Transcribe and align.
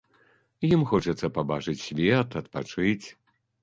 Ім 0.69 0.85
хочацца 0.93 1.31
пабачыць 1.37 1.79
свет, 1.87 2.29
адпачыць. 2.45 3.05